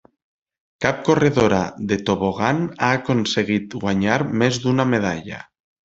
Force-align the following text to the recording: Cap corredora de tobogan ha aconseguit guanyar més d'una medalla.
Cap 0.85 1.03
corredora 1.09 1.59
de 1.93 1.99
tobogan 2.09 2.65
ha 2.79 2.91
aconseguit 3.03 3.79
guanyar 3.87 4.21
més 4.45 4.63
d'una 4.65 4.93
medalla. 4.97 5.49